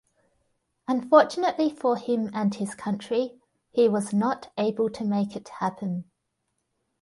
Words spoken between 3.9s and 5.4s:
not able to make